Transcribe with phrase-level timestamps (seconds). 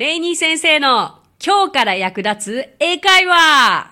[0.00, 3.90] レイニー先生の今日から役立つ英会話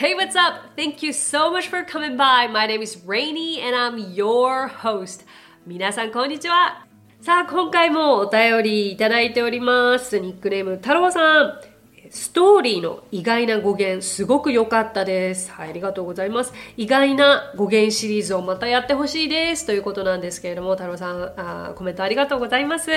[0.00, 0.74] Hey, what's up?
[0.76, 2.50] Thank you so much for coming by.
[2.50, 5.24] My name is Rainy and I'm your host.
[5.64, 6.84] 皆さん、こんにちは。
[7.20, 10.18] さあ、今回もお便りいただいております。
[10.18, 11.73] ニックネーム、太郎さん。
[12.10, 15.50] ストーリーの意外な語源、すごく良かったです。
[15.50, 16.52] はい、ありがとうございます。
[16.76, 19.66] 意外な語源シリーズをまたやってほしいです。
[19.66, 22.90] ということなんですけれども、太郎さんあ、コメントありがとうございます。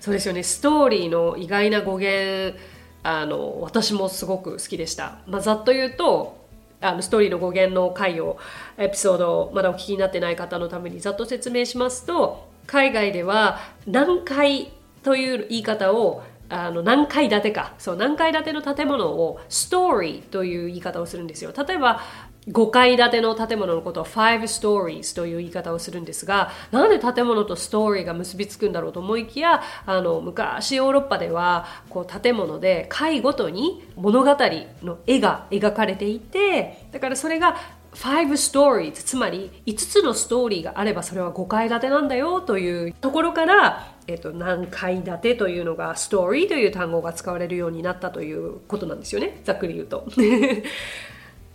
[0.00, 2.56] そうですよね、ストーリーの意外な語源、
[3.02, 5.18] あの、私もすごく好きでした。
[5.26, 6.44] まあ、ざっと言うと、
[6.80, 8.36] あのストーリーの語源の回を
[8.76, 14.70] エピソードをまだお聞きになってない方のためにざっと説明しますと海外では何階
[15.02, 16.22] という言い方を
[16.54, 17.74] あの何階建てか。
[17.78, 21.52] そう何階建ての建物をストーリーという言い方をするんですよ。
[21.56, 22.00] 例えば
[22.48, 34.36] 5階建ての建物のことを5 stories という言い方をするんですがなんで建物とストーリーが結びつくんだろうと思いきやあの昔ヨーロッパではこう建物で階ごとに物語
[34.82, 37.56] の絵が描かれていてだからそれが
[37.94, 50.06] 5 stories つまり5つのストーリーがあればそれは5階建てなんだよというところから、えっと、何階建てというのがストーリーという単語が使われるようになったということなんですよねざっくり言うと。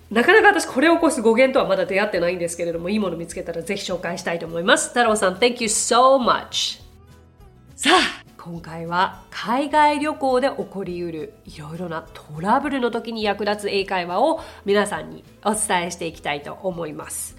[0.10, 4.90] なかなか私これを起こす語源とはまだ出会ってないんですけれどもいいもの見つけたらぜひ紹介したいと思います。
[4.90, 6.82] 太郎さん Thank you so much!
[7.76, 17.36] さあ今回は海外旅行で起こりうるいろいろなトラブルの時に役立つ英会話を皆さんにお伝えしていきたいと思います。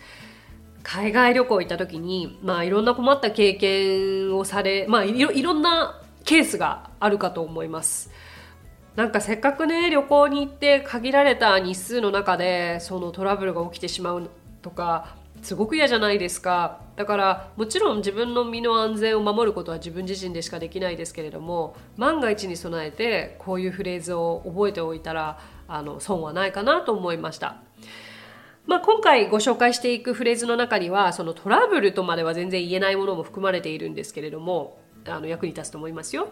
[0.83, 8.11] 海外旅行行った時に、まあ、いろんな困った経験をされ、まあ、いろいろんなケースがあるかと思います。
[8.95, 14.29] なんかせっかくね旅行に行って限られた日数の中でそのトラブルが起きてしまう
[14.61, 27.57] とかすごく嫌じゃないですかだからもちろん自分の身の安全を守ることは自分自身でしかできないですけれども万が一に備えてこういうフレーズを覚えておいたらあの損はないかなと思いました。
[28.67, 34.79] まあ、今回ご紹介していくフレーズの中にはそのトラブルとまでは全然言えないものも含まれているんですけれども
[35.09, 36.29] あの役に立つと思いますよ。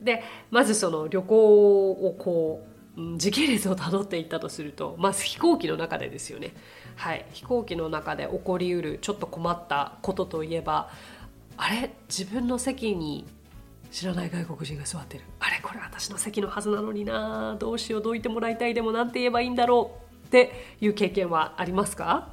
[0.00, 6.54] でまずその旅行をこう時系列をたどっていったとするとまず飛行機の中でですよね。
[6.96, 10.90] はい、飛行機の中で起こりうるちょっと困ったことといえば
[11.56, 11.90] あれ？
[12.08, 13.26] 自分の席に
[13.90, 15.24] 知らない外国人が座ってる。
[15.38, 15.60] あれ？
[15.62, 17.56] これ私の席のはずなのにな。
[17.58, 19.90] どうしようどいてもらいたいでもなんて言えばいいんだろ
[20.24, 22.28] うっていう経験はありますか？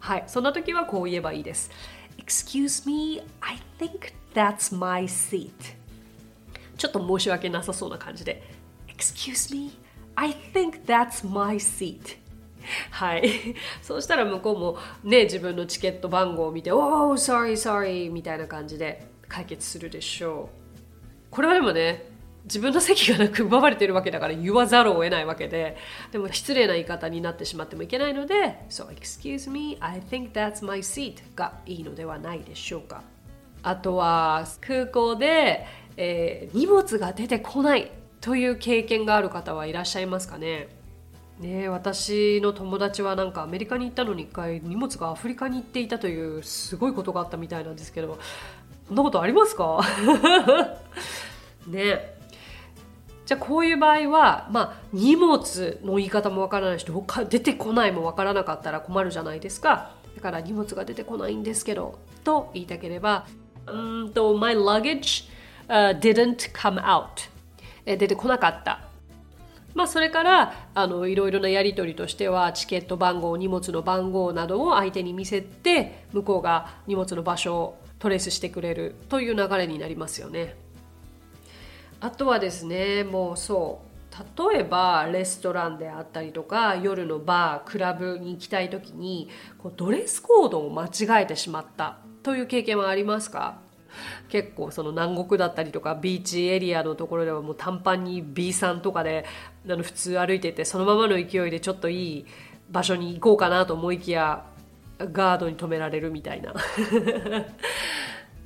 [0.00, 0.24] はい。
[0.26, 1.70] そんな時はこう言えばいいです。
[2.18, 5.50] Excuse me I think that's my seat.
[6.76, 8.42] ちょっと申し訳なさそうな感じで。
[8.88, 9.72] Excuse me
[10.16, 12.18] I think that's my seat.
[12.90, 13.54] はい。
[13.82, 20.80] そうしたら向こうもね、自分のチケット番号を見て、Oh, sorry, sorry みたいな感じで解決するでしょう。
[21.30, 22.12] これはでもね、
[22.44, 25.76] 自分の席がなく奪われてるわけだから言わざるを得ないわけで、
[26.12, 33.02] でも失礼な言い方になってしまってもいけないので、So, excuse me, I think that's my seat がいいのではないでしょうか。
[33.62, 40.68] あとは空港で、えー荷物が出てこないという経験がある方はいらっしゃいますかね
[41.44, 48.18] ね私の友達はなんかアメリカに行ったのに一回荷物がアフリカに行っていたというすごいことがあったみたいなんですけど
[48.88, 49.80] そんなことありますか？
[51.66, 52.14] ね。
[53.24, 56.86] じゃあこういう場合は、まあ、荷物の言い方もわからないし
[57.30, 59.92] 出てこないもわからなかったら困るじゃないですか。
[60.14, 63.26] だから荷物が出てこないんですけどと言いたければ
[63.66, 65.24] うんと My luggage、
[65.68, 67.06] uh, didn't come out
[67.86, 68.80] 出てこなかった。
[69.74, 80.56] まあ、それからあのいろいろなやり取りとしてはチケット番号荷物の番号などを相手に見せて向こうが荷物の場所をトレースしてくれるという流れになりますよね。
[82.00, 93.63] あとはですねもうそう例えばレストランであったりとか夜のバークラブに行きたい時にこうドレスコードを間違えてしまったという経験はありますか？
[94.28, 99.24] 結構その南国だったりとかビーチエリアのところではもう短パンに B さんとかで
[99.68, 102.26] あの普通歩いててそのままの勢いでちょっといい
[102.70, 104.44] 場所に行こうかなと思いきや
[104.98, 106.54] ガードに止められるみたいな。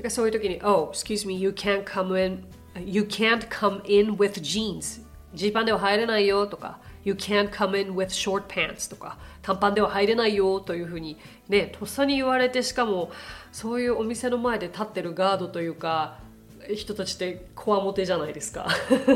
[0.08, 2.44] そういう時に「Oh, excuse me, you can't come in
[2.86, 5.02] you can't come in with jeans」
[5.34, 6.78] ジーパンでは入れないよとか。
[7.08, 11.16] You can't come in with short pants とか短パンでは入れないよというふうに
[11.48, 13.10] ねとっさに言われてしかも
[13.50, 16.18] そういうお店の前で立ってるガードというか
[16.74, 18.66] 人たちってこわもてじゃないですか。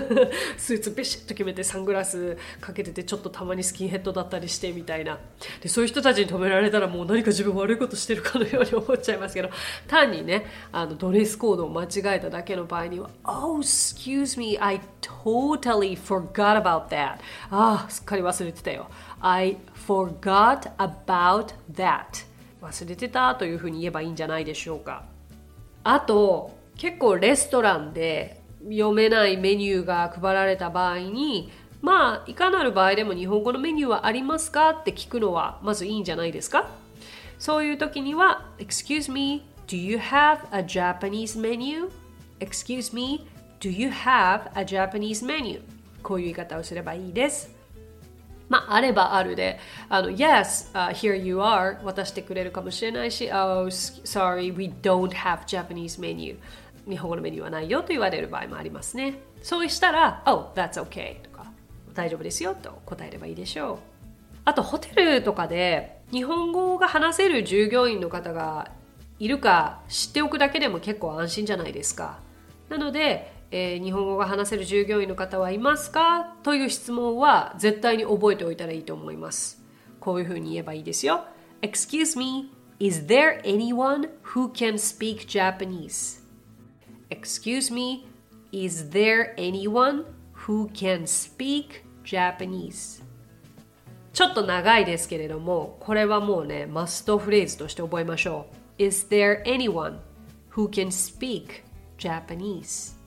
[0.57, 5.19] スーツビシッと決めてサングラスかけててちょっとたまにスキンヘッドだったりしてみたいな。
[5.61, 9.51] でそういう人たちに止められたらもう何か自分悪いことしてるかのように思っちゃいますけど。
[9.89, 17.19] 単にねあのドレスコードを間違えただけの場合には「Oh, excuse me, I totally forgot about that」
[17.51, 18.89] ああすっかり忘れてたよ。
[19.21, 19.57] I
[19.87, 22.27] forgot about that.
[22.61, 25.05] 忘れてたというふうに言えばいいんじゃないでしょうか。
[25.85, 36.71] あと結構レストランで読めないメニューが配られた場合にまあいかなる場合でも日本語のメニューはありますかって聞くのはまずいいんじゃないですか？
[37.39, 41.91] そういう時には Excuse me, do you have a Japanese menu?
[42.39, 43.27] Excuse me,
[43.61, 45.61] do you have a Japanese menu?
[46.03, 47.52] こういう言い方をすればいいです
[48.53, 49.59] まあ、あればあるで、
[49.89, 56.37] あの、Yes,、uh, here you are 渡してくれるかもしれないし、Oh, sorry, we don't have Japanese menu
[56.87, 59.21] 日本語のメニューはないよと言われる場合もありますね。
[59.43, 61.47] そうしたら、Oh, that's okay とか、
[61.95, 63.79] 大丈夫ですよと答えればいいでしょう。
[64.45, 68.71] あと、ホテルとかで日本語が話せる従業員の方が
[69.19, 72.19] いるか知っておくだけでも結構安心じゃないですか。
[72.69, 79.63] なので、えー、日本語が話せる従業員の方はいますかという質問は絶対に覚えておいたらいいと思います。
[80.01, 81.27] こういうふうに言えばいいですよ。
[81.61, 82.51] Excuse me,
[82.81, 86.23] is there anyone who can speak Japanese?
[87.11, 88.09] Excuse me,
[88.53, 90.07] is there anyone
[90.47, 93.03] who can speak Japanese?
[94.15, 98.47] ちょっと長いですけれども、これはもうね、マストフレーズとして覚えましょ
[98.79, 98.83] う。
[98.83, 99.99] Is there anyone
[100.55, 101.63] who can speak
[101.99, 103.02] Japanese?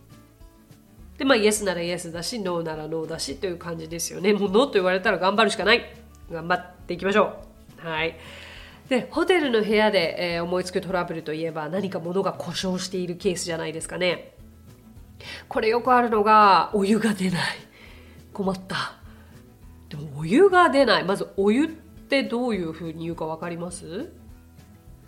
[1.17, 4.33] で、まあ、イエスならイエスだし、ノーならノーだしという感じですよね。
[4.33, 5.94] もうノーと言われたら頑張るしかない。
[6.29, 7.38] 頑張っていきましょ
[7.83, 7.88] う。
[7.88, 8.17] はい。
[8.89, 14.33] で、ホテルの部屋で、えー、思いつくトラブルといえば何か物が故障しているケースじゃないですかね。
[15.47, 17.41] これよくあるのが、お湯が出ない。
[18.33, 18.95] 困った。
[19.89, 21.03] でも、お湯が出ない。
[21.03, 24.12] まず、お湯ってどういうふうに言うか分かります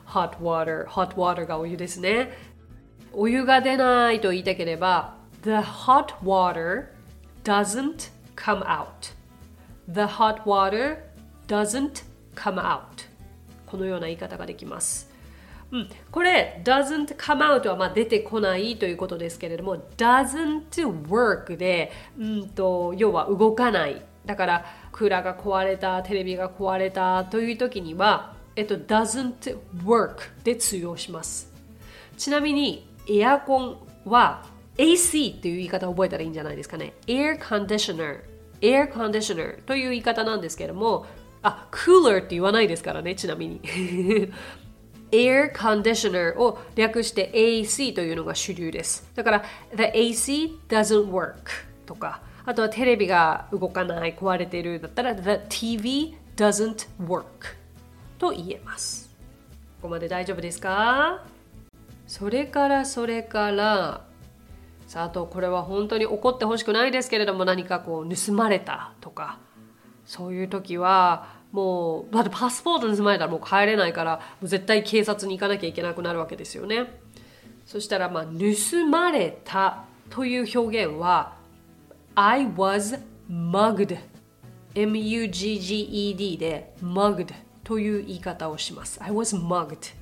[0.07, 0.85] ?hot water。
[0.87, 2.31] hot water がお湯ですね。
[3.13, 5.16] お湯が出ないと言いたければ、
[5.47, 6.89] The hot water
[7.45, 9.13] doesn't come out.
[9.87, 11.03] The hot water
[11.47, 12.03] doesn't
[12.35, 13.07] come out.
[13.65, 15.09] このような言い方ができます。
[15.71, 20.67] うん、これ doesn't come out はまあ出てこないということですけれども doesn't
[21.07, 31.53] work で、うんと、要は動かないだからクーラーが壊れたテレビが壊れたという時には、えっと、doesn't work で通用します
[32.17, 36.93] ちなみにエアコンは AC っていう言い方を覚えたらいいんじゃないですかね。
[37.07, 38.21] Air Conditioner。
[38.61, 41.05] Air Conditioner という言い方なんですけども、
[41.41, 43.61] あ、Cooler って言わないですからね、ちなみに。
[45.11, 49.09] Air Conditioner を略して AC というのが主流です。
[49.15, 49.43] だから、
[49.75, 51.35] The AC doesn't work
[51.85, 57.23] とか、あとはテレビが動かない、壊れてるだったら The TV doesn't work
[58.17, 59.09] と言えます。
[59.81, 61.23] ここまで大丈夫ですか？
[62.07, 64.06] それからそれから
[64.87, 69.39] さあとこれは本当に怒ってほしくないですけれども何かこう盗まれたとか。
[70.07, 76.99] そういう時はもうだってパスポート盗まれたらもう帰れないからもう絶対警察に行かなきゃいけなくなるわけですよね。
[77.65, 81.35] そしたらまあ盗まれたという表現は
[82.15, 82.99] I was
[83.29, 83.97] mugged.
[84.75, 87.33] M-U-G-G-E-D で mugged
[87.63, 89.03] という言い方をします。
[89.03, 89.93] I was mugged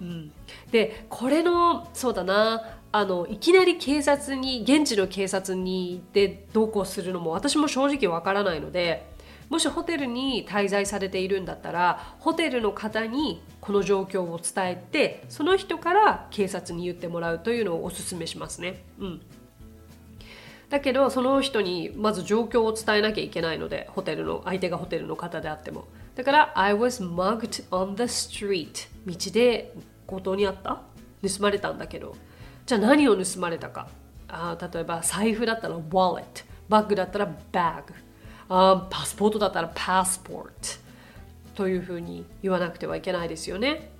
[0.00, 0.32] うん、
[0.72, 2.81] でこれのそうだな。
[2.94, 9.10] あのいきなり警察に現地の警察に行ってどうこうするのも私も正直わからないので
[9.48, 18.82] もしホテルに滞在されているんだったらホテルの方にこの状況を伝えてその人から警察に言ってもらうというのをおすすめしますね。
[18.98, 19.20] うん。
[20.68, 25.86] だけどその人にまず状況を伝えなきゃいけないのでホテルの相手がホテルの方であっても。
[26.14, 29.72] だから I was mugged on the street 道で
[30.06, 30.82] 強盗にあった？
[31.22, 32.16] 盗まれたんだけど。
[32.66, 33.88] じゃあ何を盗まれたか。
[34.28, 36.24] あ例えば財布だったら wallet
[36.68, 37.82] バッグだったら bag
[38.48, 40.80] あパスポートだったら passport
[41.54, 43.90] というふうに言わなくてはいけないですよね。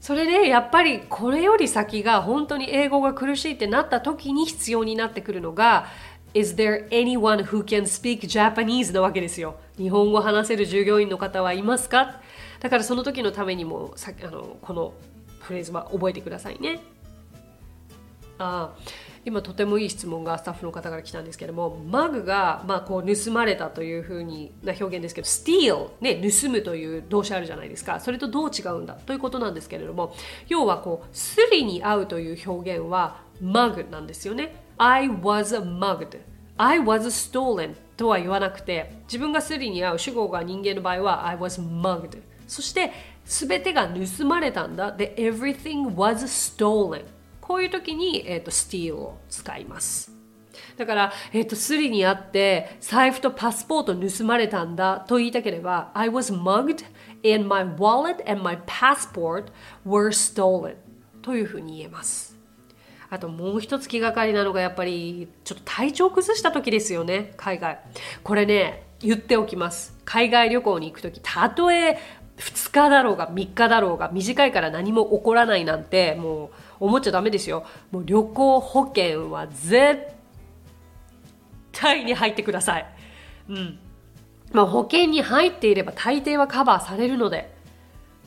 [0.00, 5.86] それでやっぱりこれより先が本当に英語が苦しいってなった時に必要になってくるのが
[6.34, 9.56] Is there anyone who can speak Japanese なわけですよ。
[9.76, 12.20] 日本語話せる従業員の方はいますか？
[12.60, 14.94] だからその時のためにもさあのこの
[15.40, 16.80] フレーズは覚えてくださいね。
[18.38, 18.72] あ
[19.24, 28.00] 今とてもいい質問がスタッフの方から来たんですけどもマグが、まあ、こう盗まれたというふうにな表現ですけど steal、ね、盗むという動詞あるじゃないですか。
[28.00, 28.94] それとどう違うんだ？
[28.94, 30.14] ということなんですけれども
[30.48, 34.56] 要はこうスリに合うという表現は mug なんですよね。
[34.78, 36.18] I was mugged.
[36.56, 42.90] I was stolen とは言わなくて自分がスリに合う主語が人間の場合は I was mugged そして
[43.24, 44.92] 全てが盗まれたんだ。
[44.92, 47.04] The everything was stolen
[47.42, 50.10] こういう時に、えーと、steal を使います。
[50.76, 56.84] だから、えっ、ー、と、スリにあって財布とパスポート盗まれたんだと言いたければ I was mugged
[57.24, 59.46] and my wallet and my passport
[59.86, 60.76] were stolen
[61.20, 62.38] というふうに言えます。
[63.10, 67.80] あともう一つ気がかりなのがやっぱりちょっと体調崩した時ですよね海外。
[68.22, 69.98] これね言っておきます。
[70.04, 71.98] 海外旅行に行く時たとえ
[72.42, 76.46] 2日だろうが3日だろうが短いから何も起こらないなんても
[76.80, 77.64] う思っちゃダメですよ。
[77.90, 80.02] もう旅行保険は絶
[81.72, 82.86] 対に入ってください。
[83.48, 83.78] うん。
[84.52, 87.52] まあ保険に入っていれば大抵はカバーされるので。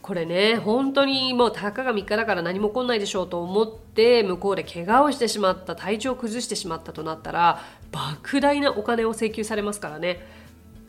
[0.01, 7.60] これね本当にもうたかが3日だから何も起こんないでしょうと思って向こうで怪我をしてしまった体調を崩してしまったとなったら
[7.91, 10.19] 莫大なお金を請求されますからね。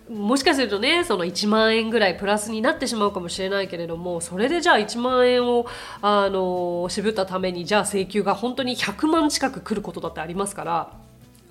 [0.09, 5.67] もしかするとねその1万円ぐらいプラスになってしまうかもしれないけれどもそれでじゃあ1万円を
[6.01, 10.93] あの渋ったためにじゃあ請求が本当に100万近く来ることだってありますから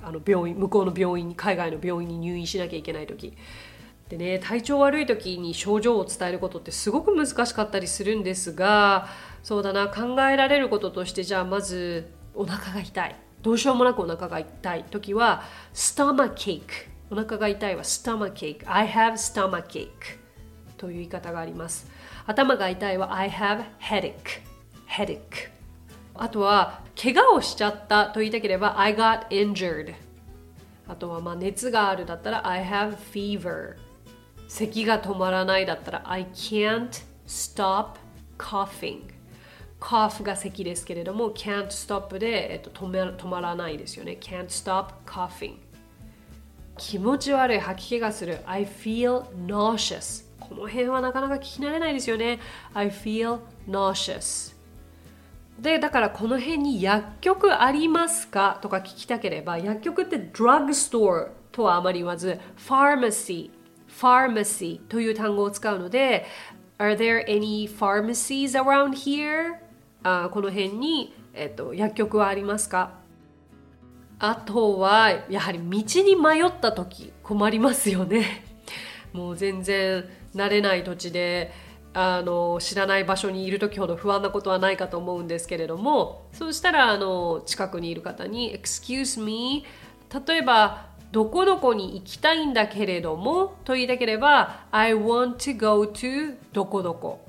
[0.04, 3.34] あの病院向こうの病院に海外の病院に入院しなきゃいけない時。
[4.08, 9.08] でね体調悪い時に症状を伝えることってすごく難しかったりするんですが
[9.42, 13.16] そうだな考えられることとしてじゃあまずお腹が痛い。
[13.42, 15.44] どうしようもなくお腹が痛い時は
[15.74, 16.95] スタマケーク。
[17.10, 19.90] お腹が痛いはスタマケーク I have stomach ache
[20.78, 21.90] という言い方があります
[22.26, 24.42] 頭が痛いは I have headache
[24.88, 25.50] headache
[26.16, 29.94] あとは怪我をしちゃったと言いたければ I got injured
[30.88, 33.76] あとはまあ熱があるだったら I have fever
[34.48, 37.98] 咳が止まらないだったら I can't stop
[38.38, 39.02] coughing
[39.80, 45.65] cough が咳ですけれども can't stop で、えっと、止め止まらないですよね can't stop coughing
[46.78, 48.40] 気持ち悪い吐き気がする。
[48.46, 50.26] I feel nauseous.
[50.40, 52.40] この辺はなかなか聞き慣れないですよね。
[52.74, 54.56] I feel nauseous.
[55.60, 63.52] でだからこの辺に薬局ありますかとか聞きたければ薬局って drug store とはあまり言わず pharmacy
[63.88, 66.26] pharmacy という単語を使うので
[66.78, 69.56] Are there any pharmacies around here?
[70.04, 73.05] あこの辺に、えっと、薬局はありますか？
[74.20, 78.44] あとはやはり道に迷った時困りますよね。
[79.14, 80.06] もう全然
[80.36, 81.52] 慣れない土地で
[81.94, 89.66] あの知らない場所にいる時ほど不安なことはないかと思うんですけれどもそうしたらあの近くにいる方に「Excuse me」
[90.28, 97.22] 例えばどこどこに行きたいんだけれどもと言いたければ I want to go to どこどこ。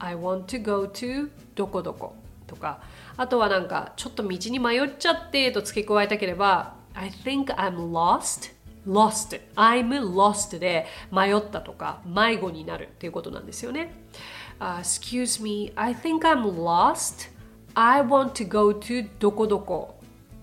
[0.00, 2.14] I want to go to どこどこ。
[2.48, 2.80] とか
[3.18, 8.52] あとはなんかちょっと道に迷っちゃってと付け加えたければ I think I'm lost
[8.86, 13.92] lost I'm lost で迷ったとか迷子になるっていうことなんですよね、
[14.60, 17.30] uh, Excuse me I think I'm lost
[17.74, 19.96] I want to go to どこどこ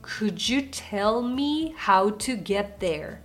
[0.03, 3.19] Could you tell me how to get there?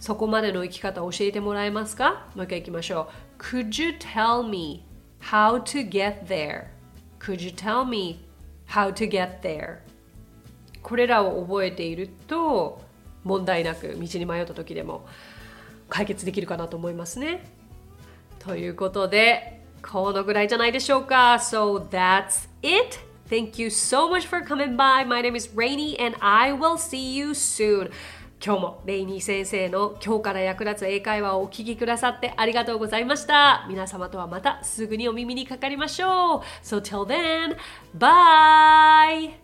[0.00, 3.08] そこまでの生き方を教えてもらえますかもう一回行きましょ
[3.38, 3.42] う。
[3.42, 4.84] Could you tell me
[5.20, 6.68] how to get there?
[7.20, 8.23] Could you tell me
[8.68, 9.78] how to get there?
[10.82, 12.82] これらを覚えていると
[13.24, 15.06] 問題なく道に迷った時でも
[15.88, 17.44] 解決できるかなと思いますね。
[18.38, 21.34] ということでこのぐらいじゃないでしょうか。
[21.34, 22.98] So that's it!
[23.28, 25.06] Thank you so much for coming by.
[25.06, 27.90] My name is Rainy and I will see you soon.
[28.44, 33.64] 今日もレイニー先生の今日から役立つ英会話をお聞きくださってありがとうございました。
[33.70, 36.40] 皆様とはまたすぐにお耳にかかりましょう。
[36.62, 37.56] So till then,
[37.96, 39.43] bye!